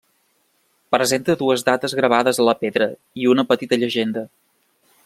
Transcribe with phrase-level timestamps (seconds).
[0.95, 2.89] Presenta dues dates gravades a la pedra
[3.25, 4.27] i una petita llegenda.